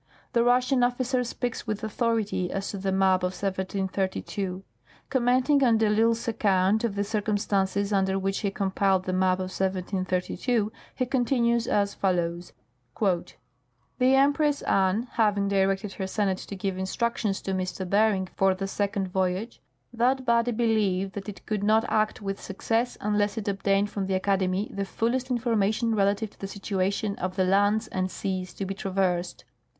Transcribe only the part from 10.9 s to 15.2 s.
he continues as follows:" The Empress Anne